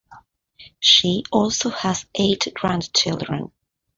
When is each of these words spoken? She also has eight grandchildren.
She 0.79 1.23
also 1.31 1.69
has 1.69 2.07
eight 2.15 2.47
grandchildren. 2.55 3.51